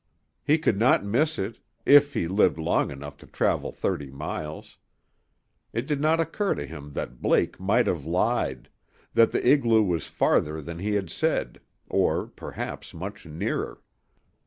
He 0.43 0.57
could 0.57 0.79
not 0.79 1.05
miss 1.05 1.37
it 1.37 1.59
if 1.85 2.15
he 2.15 2.27
lived 2.27 2.57
long 2.57 2.89
enough 2.89 3.17
to 3.17 3.27
travel 3.27 3.71
thirty 3.71 4.09
miles. 4.09 4.77
It 5.73 5.85
did 5.85 6.01
not 6.01 6.19
occur 6.19 6.55
to 6.55 6.65
him 6.65 6.93
that 6.93 7.21
Blake 7.21 7.59
might 7.59 7.85
have 7.85 8.03
lied 8.03 8.67
that 9.13 9.31
the 9.31 9.47
igloo 9.47 9.83
was 9.83 10.07
farther 10.07 10.59
than 10.59 10.79
he 10.79 10.93
had 10.95 11.11
said, 11.11 11.61
or 11.87 12.25
perhaps 12.25 12.95
much 12.95 13.27
nearer. 13.27 13.83